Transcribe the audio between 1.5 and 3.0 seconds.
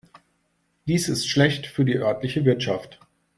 für die örtliche Wirtschaft.